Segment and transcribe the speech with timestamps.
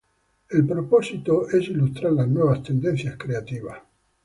[0.49, 3.79] El propósito es ilustrar las nuevas tendencias creativas.